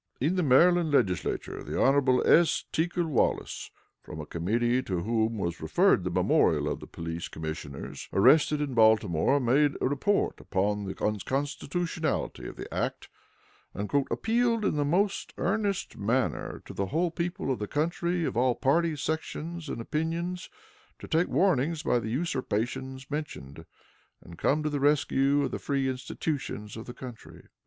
[0.19, 2.21] In the Maryland Legislature, the Hon.
[2.25, 2.65] S.
[2.71, 3.69] Teacle Wallis,
[4.01, 8.73] from a committee to whom was referred the memorial of the police commissioners arrested in
[8.73, 13.09] Baltimore, made a report upon the unconstitutionality of the act,
[13.75, 18.35] and "appealed in the most earnest manner to the whole people of the country, of
[18.35, 20.49] all parties, sections, and opinions,
[20.97, 23.67] to take warnings by the usurpations mentioned,
[24.19, 27.43] and come to the rescue of the free institutions of the country."